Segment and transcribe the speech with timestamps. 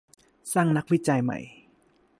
[0.53, 1.39] สร้างนักวิจัยใหม่